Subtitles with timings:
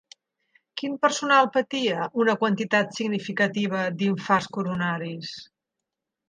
[0.81, 5.37] Quin personal patia una quantitat significativa d'infarts coronaris?